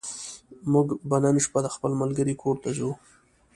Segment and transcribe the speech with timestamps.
[0.71, 2.89] موږ به نن شپه د خپل ملګرې کور ته ځو